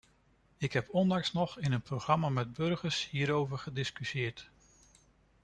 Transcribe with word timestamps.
Ik 0.57 0.73
heb 0.73 0.89
onlangs 0.93 1.31
nog 1.31 1.59
in 1.59 1.71
een 1.71 1.81
programma 1.81 2.29
met 2.29 2.53
burgers 2.53 3.09
hierover 3.09 3.57
gediscussieerd. 3.57 4.49